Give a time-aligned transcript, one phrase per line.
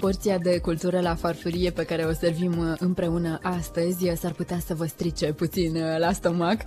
[0.00, 4.58] Porția de cultură la farfurie pe care o servim uh, împreună astăzi uh, s-ar putea
[4.66, 6.60] să vă strice puțin uh, la stomac.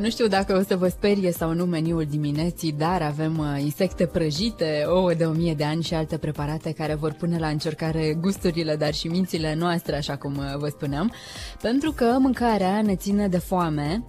[0.00, 4.84] Nu știu dacă o să vă sperie sau nu meniul dimineții, dar avem insecte prăjite,
[4.86, 8.76] ouă de o mie de ani și alte preparate care vor pune la încercare gusturile,
[8.76, 11.12] dar și mințile noastre, așa cum vă spuneam,
[11.62, 14.04] pentru că mâncarea ne ține de foame,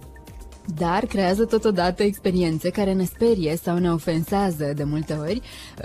[0.76, 5.40] dar creează totodată experiențe care ne sperie sau ne ofensează de multe ori,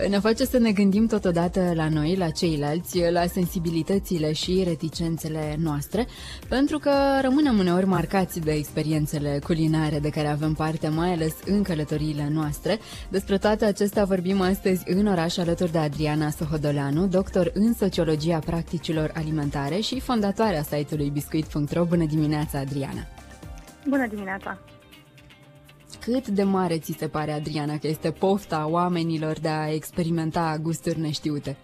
[0.10, 6.08] ne face să ne gândim totodată la noi, la ceilalți, la sensibilitățile și reticențele noastre,
[6.48, 11.62] pentru că rămânem uneori marcați de experiențele culinare de care avem parte, mai ales în
[11.64, 12.80] călătoriile noastre.
[13.09, 19.12] Despre toate acestea vorbim astăzi în oraș alături de Adriana Sohodoleanu, doctor în sociologia practicilor
[19.16, 21.84] alimentare și fondatoarea site-ului biscuit.ro.
[21.84, 23.08] Bună dimineața, Adriana!
[23.88, 24.58] Bună dimineața!
[26.12, 31.00] Cât de mare ți se pare, Adriana, că este pofta oamenilor de a experimenta gusturi
[31.00, 31.58] neștiute?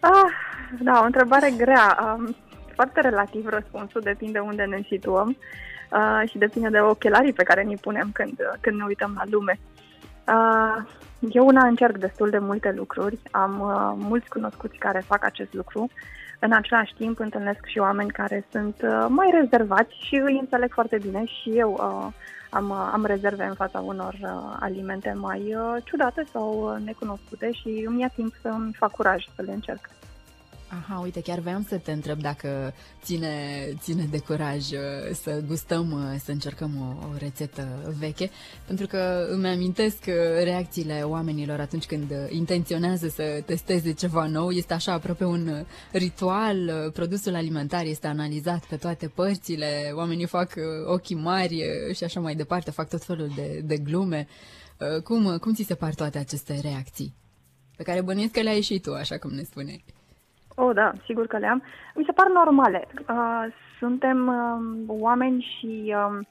[0.00, 0.32] Ah,
[0.80, 2.16] da, o întrebare grea.
[2.18, 2.36] Um,
[2.74, 5.36] foarte relativ răspunsul, depinde unde ne situăm
[5.90, 9.58] uh, și depinde de ochelarii pe care ni punem când, când ne uităm la lume.
[10.28, 10.84] Uh,
[11.30, 15.90] eu una încerc destul de multe lucruri, am uh, mulți cunoscuți care fac acest lucru.
[16.38, 20.98] În același timp întâlnesc și oameni care sunt uh, mai rezervați și îi înțeleg foarte
[21.02, 22.12] bine și eu uh,
[22.50, 27.84] am, am rezerve în fața unor uh, alimente mai uh, ciudate sau uh, necunoscute și
[27.86, 29.88] îmi ia timp să îmi fac curaj să le încerc.
[30.72, 33.28] Aha, uite, chiar voiam să te întreb dacă ține,
[33.80, 34.78] ține de curaj uh,
[35.12, 38.30] să gustăm, uh, să încercăm o, o rețetă veche,
[38.66, 44.50] pentru că îmi amintesc uh, reacțiile oamenilor atunci când intenționează să testeze ceva nou.
[44.50, 50.52] Este așa aproape un ritual, produsul alimentar este analizat pe toate părțile, oamenii fac
[50.86, 51.62] ochii mari
[51.94, 54.26] și așa mai departe, fac tot felul de, de glume.
[55.04, 57.14] Cum, cum ți se par toate aceste reacții?
[57.76, 59.84] Pe care bănuiesc că le-ai ieșit tu, așa cum ne spuneai.
[60.62, 61.62] Oh, da, sigur că le-am.
[61.94, 62.86] Mi se par normale.
[63.08, 63.44] Uh,
[63.78, 66.26] suntem uh, oameni și uh,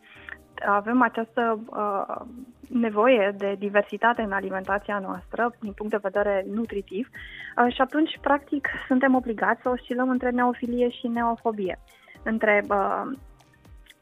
[0.67, 2.15] avem această uh,
[2.67, 8.67] nevoie de diversitate în alimentația noastră, din punct de vedere nutritiv, uh, și atunci, practic,
[8.87, 11.79] suntem obligați să oscilăm între neofilie și neofobie,
[12.23, 13.03] între, uh,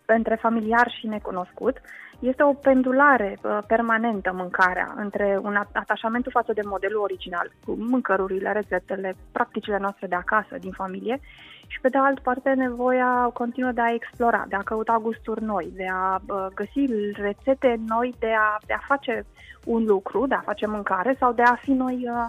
[0.05, 1.77] între familiar și necunoscut.
[2.19, 8.51] Este o pendulare uh, permanentă mâncarea între un atașamentul față de modelul original, cu mâncărurile,
[8.51, 11.19] rețetele, practicile noastre de acasă, din familie,
[11.67, 15.71] și pe de altă parte nevoia continuă de a explora, de a căuta gusturi noi,
[15.75, 19.25] de a uh, găsi rețete noi, de a, de a face
[19.65, 22.25] un lucru, de a face mâncare sau de a fi noi uh,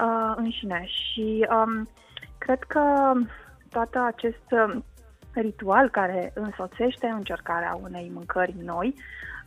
[0.00, 0.84] uh, înșine.
[0.86, 1.88] Și um,
[2.38, 3.12] cred că
[3.70, 4.76] toată acest uh,
[5.40, 8.94] ritual care însoțește încercarea unei mâncări noi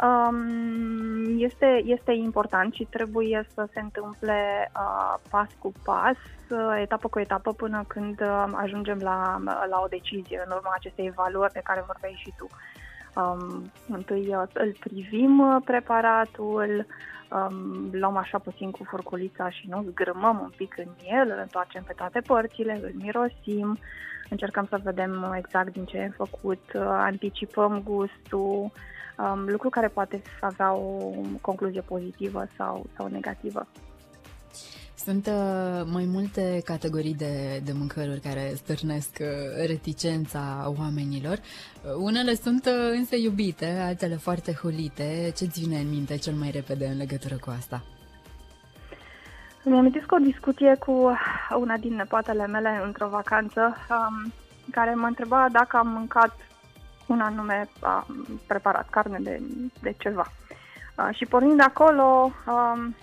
[0.04, 6.18] um, este, este important și trebuie să se întâmple uh, pas cu pas,
[6.50, 11.06] uh, etapă cu etapă, până când uh, ajungem la, la o decizie în urma acestei
[11.06, 12.48] evaluări de care vorbeai și tu.
[13.16, 16.86] Um, întâi uh, îl privim uh, preparatul,
[17.32, 21.84] um, luăm așa puțin cu furculița și nu zgrâmăm un pic în el, îl întoarcem
[21.84, 23.78] pe toate părțile, îl mirosim,
[24.30, 28.72] încercăm să vedem exact din ce e făcut, uh, anticipăm gustul,
[29.18, 33.68] um, lucru care poate avea o concluzie pozitivă sau, sau negativă.
[35.10, 39.28] Sunt uh, mai multe categorii de, de mâncăruri care stârnesc uh,
[39.68, 41.38] reticența oamenilor.
[41.38, 45.32] Uh, unele sunt uh, însă iubite, altele foarte hulite.
[45.36, 47.82] Ce-ți vine în minte cel mai repede în legătură cu asta?
[49.64, 51.18] Mi-am amintit o discuție cu
[51.60, 54.34] una din nepoatele mele într-o vacanță, um,
[54.72, 56.36] care mă întreba dacă am mâncat
[57.06, 59.42] un anume um, preparat, carne de,
[59.82, 60.32] de ceva.
[60.98, 62.96] Uh, și pornind de acolo, um,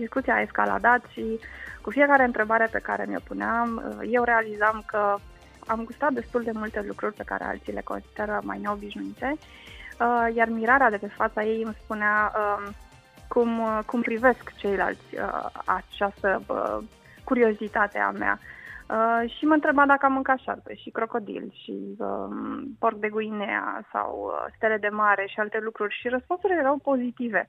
[0.00, 1.40] discuția a escaladat și
[1.82, 5.16] cu fiecare întrebare pe care mi-o puneam, uh, eu realizam că
[5.66, 10.48] am gustat destul de multe lucruri pe care alții le consideră mai neobișnuite, uh, iar
[10.48, 12.68] mirarea de pe fața ei îmi spunea uh,
[13.28, 16.78] cum, uh, cum privesc ceilalți uh, această uh,
[17.24, 18.38] curiozitate a mea.
[18.90, 22.28] Uh, și mă întreba dacă am mâncat șarpe și crocodil și uh,
[22.78, 27.46] porc de Guinea sau uh, stele de mare și alte lucruri și răspunsurile erau pozitive.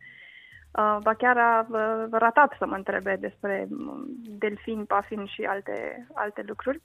[0.78, 6.08] Uh, ba chiar a uh, ratat să mă întrebe despre um, delfini, pafin și alte,
[6.14, 6.82] alte lucruri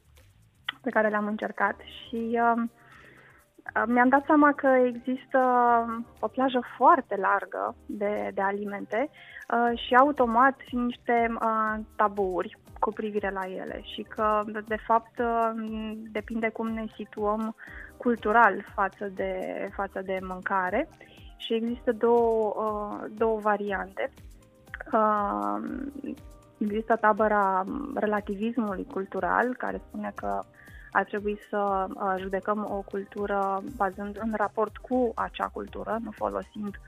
[0.82, 1.76] pe care le-am încercat.
[1.80, 2.62] Și uh,
[3.86, 5.40] mi-am dat seama că există
[6.20, 13.30] o plajă foarte largă de, de alimente uh, și automat niște uh, tabuuri cu privire
[13.30, 15.50] la ele și că, de fapt, uh,
[16.12, 17.54] depinde cum ne situăm
[17.96, 19.40] cultural față de,
[19.74, 20.88] față de mâncare
[21.36, 24.10] și există două, uh, două variante.
[24.92, 25.58] Uh,
[26.58, 30.40] există tabăra relativismului cultural, care spune că
[30.92, 36.80] ar trebui să uh, judecăm o cultură bazând în raport cu acea cultură, nu folosind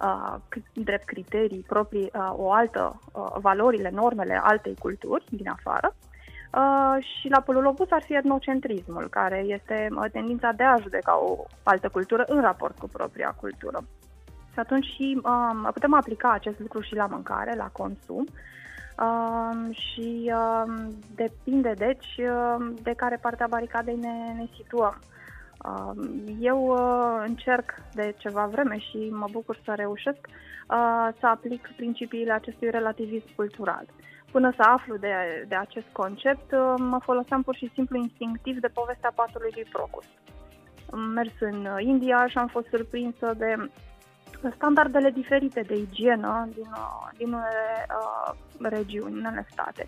[0.00, 0.34] uh,
[0.72, 5.94] drept criterii proprii uh, o altă, uh, valorile, normele altei culturi din afară.
[6.54, 11.18] Uh, și la polul opus ar fi etnocentrismul, care este uh, tendința de a judeca
[11.18, 13.78] o altă cultură în raport cu propria cultură.
[14.52, 18.26] Și atunci și uh, putem aplica acest lucru și la mâncare, la consum.
[18.98, 20.72] Uh, și uh,
[21.14, 24.98] depinde, deci, uh, de care parte a baricadei ne, ne situăm.
[25.64, 26.04] Uh,
[26.40, 32.32] eu uh, încerc de ceva vreme și mă bucur să reușesc uh, să aplic principiile
[32.32, 33.86] acestui relativism cultural.
[34.36, 38.68] Până să aflu de, de acest concept, uh, mă foloseam pur și simplu instinctiv de
[38.68, 40.04] povestea pasului lui Procus.
[40.90, 43.70] Am mers în India și am fost surprinsă de
[44.54, 49.86] standardele diferite de igienă din, uh, din unele uh, regiuni, în unele state.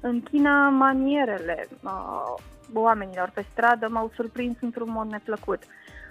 [0.00, 2.34] În China, manierele uh,
[2.74, 5.62] oamenilor pe stradă m-au surprins într-un mod neplăcut.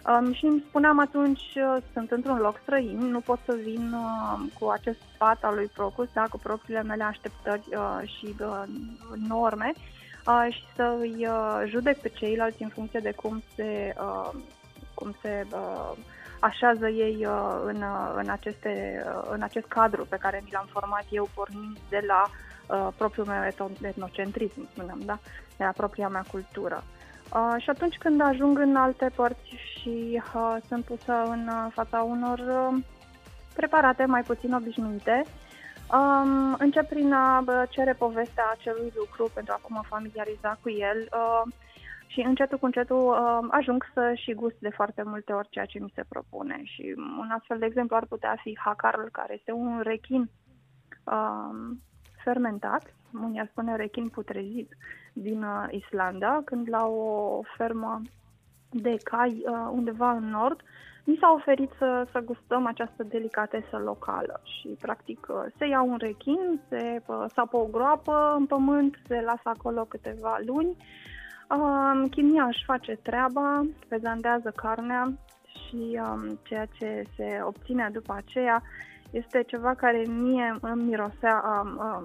[0.08, 4.52] Um, și îmi spuneam atunci, uh, sunt într-un loc străin, nu pot să vin uh,
[4.60, 8.64] cu acest sfat al lui Procus, da, cu propriile mele așteptări uh, și uh,
[9.28, 9.74] norme
[10.28, 14.30] uh, și să îi uh, judec pe ceilalți în funcție de cum se, uh,
[14.94, 15.92] cum se uh,
[16.40, 20.68] așează ei uh, în, uh, în, aceste, uh, în acest cadru pe care mi l-am
[20.72, 22.24] format eu pornind de la
[22.68, 23.42] uh, propriul meu
[23.82, 25.20] etnocentrism, spunem, da?
[25.58, 26.84] de la propria mea cultură.
[27.34, 32.02] Uh, și atunci când ajung în alte părți și uh, sunt pusă în uh, fața
[32.02, 32.84] unor uh,
[33.56, 35.24] preparate mai puțin obișnuite,
[35.92, 41.54] um, încep prin a cere povestea acelui lucru pentru a mă familiariza cu el uh,
[42.08, 45.80] și încetul cu încetul uh, ajung să și gust de foarte multe ori ceea ce
[45.80, 46.62] mi se propune.
[46.64, 50.30] Și un astfel de exemplu ar putea fi hacarul, care este un rechin
[51.04, 51.78] uh,
[52.24, 54.70] fermentat, unii ar spune rechin putrezit
[55.22, 58.02] din uh, Islanda, când la o fermă
[58.72, 60.62] de cai uh, undeva în nord,
[61.04, 65.98] mi s-a oferit să, să gustăm această delicatesă locală și practic uh, se ia un
[66.00, 70.78] rechin, se uh, sapă o groapă în pământ, se lasă acolo câteva luni.
[71.50, 75.14] Um, chimia își face treaba, pezandează carnea
[75.46, 78.62] și um, ceea ce se obține după aceea
[79.12, 82.04] este ceva care mie îmi mirosea um, um,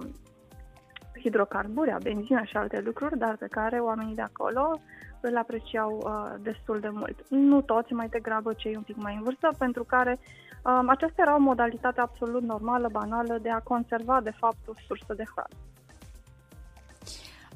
[1.23, 4.79] hidrocarburi, benzină și alte lucruri, dar pe care oamenii de acolo
[5.21, 7.17] îl apreciau uh, destul de mult.
[7.29, 10.19] Nu toți, mai degrabă cei un pic mai în vârstă, pentru care
[10.63, 15.13] um, aceasta era o modalitate absolut normală, banală de a conserva, de fapt, o sursă
[15.13, 15.55] de hrană.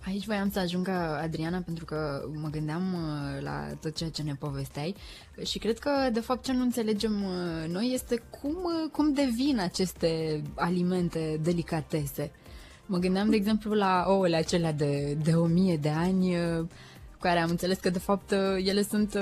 [0.07, 0.91] Aici voiam să ajungă
[1.21, 4.95] Adriana pentru că mă gândeam uh, la tot ceea ce ne povesteai
[5.43, 9.59] și cred că de fapt ce nu înțelegem uh, noi este cum, uh, cum devin
[9.59, 12.31] aceste alimente delicatese.
[12.87, 16.35] Mă gândeam de exemplu la ouăle acelea de, de o mie de ani
[17.11, 19.17] cu care am înțeles că de fapt ele sunt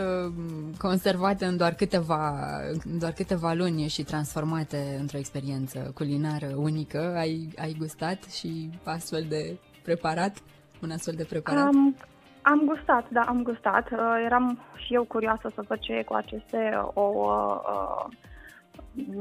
[0.78, 2.40] conservate în doar câteva,
[2.84, 7.14] în doar câteva luni și transformate într-o experiență culinară unică.
[7.18, 10.38] Ai, ai gustat și astfel de preparat?
[10.86, 11.64] un astfel de preparat?
[11.64, 11.96] Am,
[12.42, 13.92] am gustat, da, am gustat.
[13.92, 18.14] Uh, eram și eu curioasă să văd ce e cu aceste ouă uh,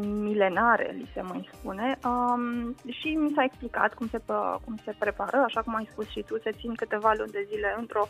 [0.03, 4.21] milenare, li se mai spune, um, și mi s-a explicat cum se,
[4.65, 7.75] cum se prepară, așa cum ai spus și tu, se țin câteva luni de zile
[7.79, 8.09] într-o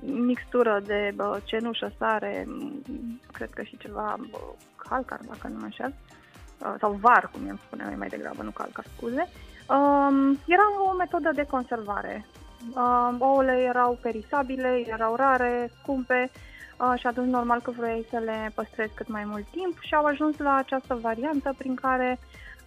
[0.00, 2.46] mixtură de bă, cenușă, sare,
[3.32, 4.38] cred că și ceva bă,
[4.88, 5.94] calcar, dacă nu mă înșel,
[6.58, 9.28] uh, sau var, cum i-am spune mai degrabă, nu calcar, scuze.
[9.68, 12.26] Um, era o metodă de conservare.
[12.74, 16.30] Uh, ouăle erau perisabile, erau rare, scumpe.
[16.32, 16.54] uh,
[16.98, 20.38] și atunci normal că vrei să le păstrezi cât mai mult timp și au ajuns
[20.38, 22.18] la această variantă prin care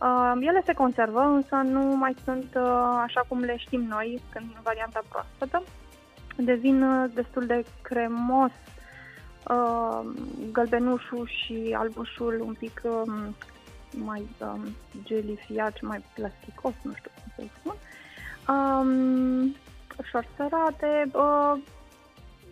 [0.01, 4.45] uh, ele se conservă, însă nu mai sunt uh, așa cum le știm noi când
[4.63, 5.63] varianta proaspătă.
[6.35, 8.51] Devin uh, destul de cremos,
[9.49, 10.01] uh,
[10.51, 13.13] gălbenușul și albușul un pic uh,
[13.95, 17.75] mai um, gelifiat, mai plasticos, nu știu cum să-i spun.
[18.55, 19.55] Um,
[20.03, 21.09] șorțărate.
[21.13, 21.57] Uh,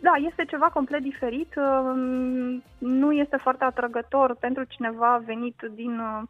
[0.01, 1.56] da, este ceva complet diferit.
[1.56, 6.22] Uh, nu este foarte atrăgător pentru cineva venit din uh,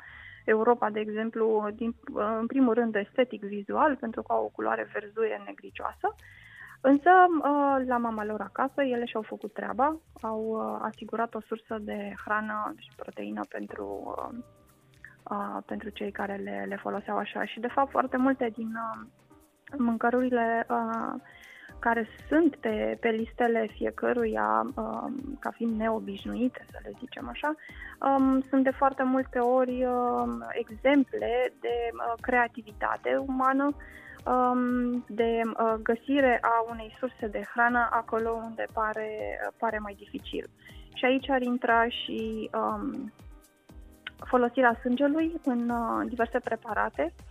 [0.46, 1.96] Europa, de exemplu, din,
[2.40, 6.16] în primul rând estetic vizual, pentru că au o culoare verzuie negricioasă.
[6.82, 7.10] Însă,
[7.86, 12.90] la mama lor acasă, ele și-au făcut treaba, au asigurat o sursă de hrană și
[12.96, 14.16] proteină pentru,
[15.66, 17.46] pentru cei care le, le foloseau așa.
[17.46, 18.72] Și, de fapt, foarte multe din
[19.78, 20.66] mâncărurile
[21.80, 27.56] care sunt pe, pe listele fiecăruia um, ca fiind neobișnuite, să le zicem așa,
[28.02, 33.76] um, sunt de foarte multe ori um, exemple de uh, creativitate umană,
[34.26, 39.10] um, de uh, găsire a unei surse de hrană acolo unde pare,
[39.58, 40.50] pare mai dificil.
[40.94, 43.14] Și aici ar intra și um,
[44.26, 47.27] folosirea sângelui în uh, diverse preparate, Um,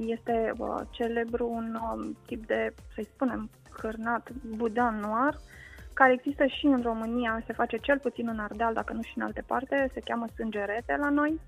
[0.00, 5.34] este uh, celebru un um, tip de, să-i spunem, cârnat budan noir,
[5.92, 9.22] care există și în România, se face cel puțin în Ardeal, dacă nu și în
[9.22, 11.40] alte parte, se cheamă sângerete la noi.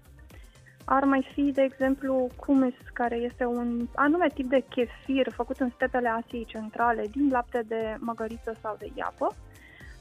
[0.85, 5.71] Ar mai fi, de exemplu, kumis, care este un anume tip de chefir făcut în
[5.71, 9.35] stepele Asiei Centrale din lapte de măgăriță sau de iapă.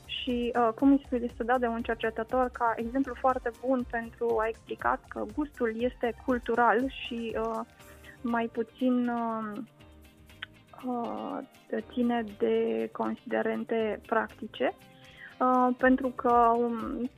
[0.05, 4.99] Și uh, kumisul este dat de un cercetător ca exemplu foarte bun pentru a explica
[5.07, 7.59] că gustul este cultural și uh,
[8.21, 9.57] mai puțin uh,
[10.85, 11.37] uh,
[11.93, 14.73] ține de considerente practice,
[15.39, 17.09] uh, pentru că um,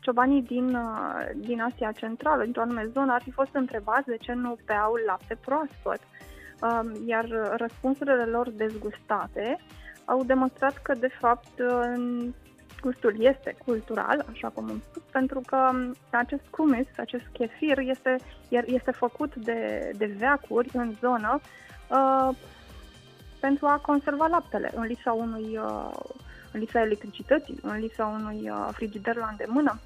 [0.00, 4.32] ciobanii din, uh, din Asia Centrală, într-o anume zonă, ar fi fost întrebați de ce
[4.32, 6.00] nu beau lapte proaspăt.
[6.60, 9.58] Uh, iar răspunsurile lor dezgustate
[10.04, 12.28] au demonstrat că, de fapt, uh,
[12.80, 15.70] gustul este cultural, așa cum am spus, pentru că
[16.10, 18.16] acest kumis, acest kefir, este,
[18.48, 21.40] este făcut de, de veacuri în zonă
[21.88, 22.36] uh,
[23.40, 25.90] pentru a conserva laptele în lipsa unui uh,
[26.52, 29.78] în lipsa electricității, în lipsa unui uh, frigider la îndemână.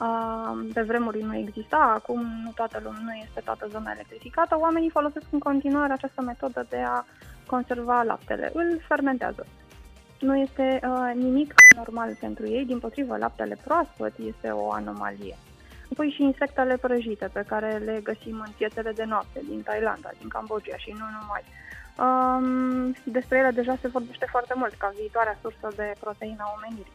[0.00, 4.90] Uh, pe vremuri nu exista, acum nu toată lumea, nu este toată zona electrificată, oamenii
[4.90, 7.04] folosesc în continuare această metodă de a
[7.46, 8.50] conserva laptele.
[8.54, 9.46] Îl fermentează
[10.20, 15.36] nu este uh, nimic normal pentru ei, din potrivă, laptele proaspăt este o anomalie.
[15.92, 20.28] Apoi și insectele prăjite, pe care le găsim în piețele de noapte din Thailanda, din
[20.28, 21.44] Cambodgia și nu numai.
[22.04, 26.92] Um, despre ele deja se vorbește foarte mult ca viitoarea sursă de proteină a omenirii.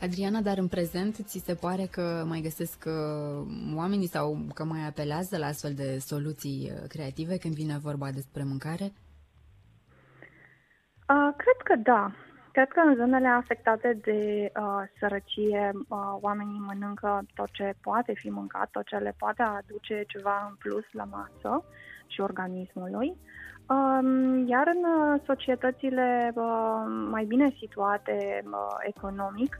[0.00, 4.86] Adriana, dar în prezent ți se pare că mai găsesc uh, oamenii sau că mai
[4.86, 8.92] apelează la astfel de soluții uh, creative când vine vorba despre mâncare?
[11.12, 12.10] Uh, cred că da.
[12.52, 18.30] Cred că în zonele afectate de uh, sărăcie, uh, oamenii mănâncă tot ce poate fi
[18.30, 21.64] mâncat, tot ce le poate aduce ceva în plus la masă
[22.06, 23.16] și organismului.
[23.68, 29.58] Um, iar în uh, societățile uh, mai bine situate uh, economic,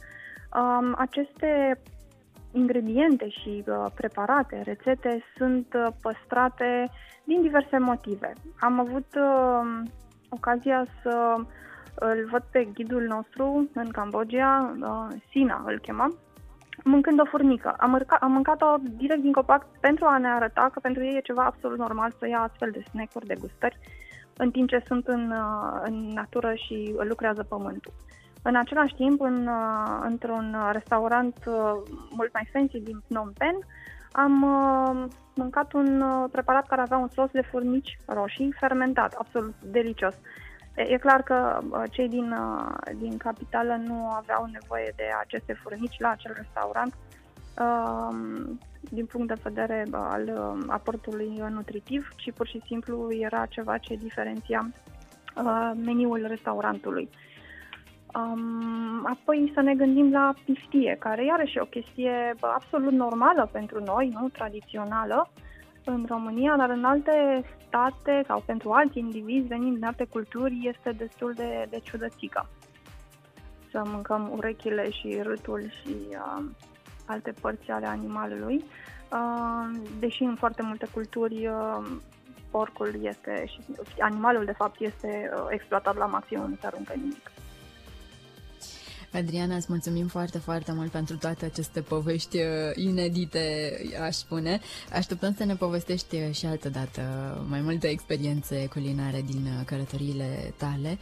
[0.54, 1.80] um, aceste
[2.52, 6.90] ingrediente și uh, preparate, rețete sunt uh, păstrate
[7.24, 8.32] din diverse motive.
[8.60, 9.82] Am avut uh,
[10.32, 11.36] ocazia să
[11.94, 16.08] îl văd pe ghidul nostru în Cambodgia, uh, Sina îl chema,
[16.84, 17.74] mâncând o furnică.
[17.78, 21.20] Am, mâncat, am mâncat-o direct din copac pentru a ne arăta că pentru ei e
[21.20, 23.78] ceva absolut normal să ia astfel de snack-uri, de gustări,
[24.36, 27.92] în timp ce sunt în, uh, în natură și lucrează pământul.
[28.42, 31.36] În același timp, în, uh, într-un restaurant
[32.10, 33.66] mult mai fancy din Phnom Penh,
[34.12, 35.04] am uh,
[35.34, 40.14] mâncat un uh, preparat care avea un sos de furnici roșii fermentat, absolut delicios.
[40.74, 45.52] E, e clar că uh, cei din, uh, din capitală nu aveau nevoie de aceste
[45.52, 46.94] furnici la acel restaurant
[47.58, 48.16] uh,
[48.80, 53.78] din punct de vedere uh, al uh, aportului nutritiv, ci pur și simplu era ceva
[53.78, 54.70] ce diferenția
[55.36, 57.08] uh, meniul restaurantului.
[58.14, 63.82] Um, apoi să ne gândim la piftie, care iarăși e o chestie absolut normală pentru
[63.84, 65.30] noi, nu tradițională,
[65.84, 70.90] în România, dar în alte state sau pentru alți indivizi venind din alte culturi este
[70.90, 72.48] destul de, de ciudățică.
[73.70, 76.44] Să mâncăm urechile și râtul și uh,
[77.06, 78.64] alte părți ale animalului,
[79.12, 81.86] uh, deși în foarte multe culturi uh,
[82.50, 83.60] porcul este și
[83.98, 87.30] animalul de fapt este uh, exploatat la maxim, nu se aruncă nimic.
[89.12, 94.60] Adriana, îți mulțumim foarte, foarte mult pentru toate aceste povești uh, inedite, aș spune.
[94.92, 97.02] Așteptăm să ne povestești uh, și altă dată
[97.48, 100.98] mai multe experiențe culinare din uh, călătoriile tale.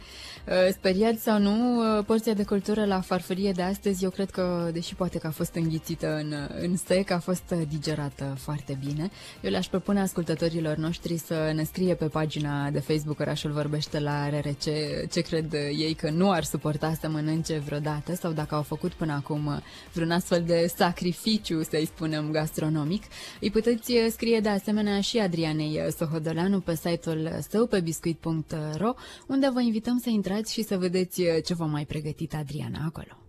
[0.71, 5.17] Speriați sau nu, porția de cultură la farfurie de astăzi, eu cred că, deși poate
[5.17, 9.09] că a fost înghițită în, în sec, a fost digerată foarte bine.
[9.41, 14.29] Eu le-aș propune ascultătorilor noștri să ne scrie pe pagina de Facebook Orașul Vorbește la
[14.29, 14.63] RRC
[15.11, 18.91] ce cred ei că nu ar suporta să mănânce vreodată vreodată sau dacă au făcut
[18.93, 19.61] până acum
[19.93, 23.03] vreun astfel de sacrificiu, să-i spunem, gastronomic.
[23.39, 28.93] Îi puteți scrie de asemenea și Adrianei Sohodolanu pe site-ul său pe biscuit.ro,
[29.27, 33.20] unde vă invităm să intrați și să vedeți ce v-a mai pregătit Adriana acolo.